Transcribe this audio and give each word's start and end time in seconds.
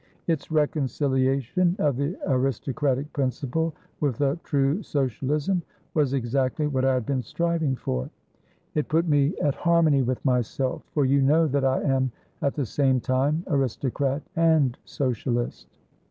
Its 0.25 0.49
reconciliation 0.51 1.75
of 1.77 1.95
the 1.95 2.17
aristocratic 2.25 3.13
principle 3.13 3.75
with 3.99 4.19
a 4.21 4.35
true 4.43 4.81
socialism 4.81 5.61
was 5.93 6.11
exactly 6.13 6.65
what 6.65 6.83
I 6.83 6.95
had 6.95 7.05
been 7.05 7.21
striving 7.21 7.75
for; 7.75 8.09
it 8.73 8.87
put 8.87 9.07
me 9.07 9.35
at 9.43 9.53
harmony 9.53 10.01
with 10.01 10.25
myself, 10.25 10.81
for 10.95 11.05
you 11.05 11.21
know 11.21 11.45
that 11.45 11.63
I 11.65 11.83
am 11.83 12.11
at 12.41 12.55
the 12.55 12.65
same 12.65 12.99
time 12.99 13.43
Aristocrat 13.45 14.23
and 14.35 14.75
Socialist. 14.85 15.67